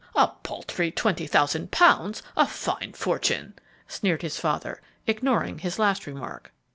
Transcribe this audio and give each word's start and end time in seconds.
"A 0.15 0.29
paltry 0.41 0.89
twenty 0.89 1.27
thousand 1.27 1.69
pounds! 1.69 2.23
a 2.35 2.47
fine 2.47 2.93
fortune!" 2.93 3.53
sneered 3.87 4.23
his 4.23 4.39
father, 4.39 4.81
ignoring 5.05 5.59
his 5.59 5.77
last 5.77 6.07
remark. 6.07 6.51